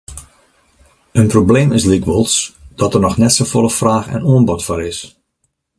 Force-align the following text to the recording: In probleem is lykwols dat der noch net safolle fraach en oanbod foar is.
In 1.21 1.27
probleem 1.27 1.71
is 1.77 1.83
lykwols 1.91 2.35
dat 2.79 2.91
der 2.93 3.01
noch 3.03 3.17
net 3.21 3.33
safolle 3.35 3.71
fraach 3.79 4.07
en 4.15 4.25
oanbod 4.31 4.61
foar 4.67 4.81
is. 4.91 4.99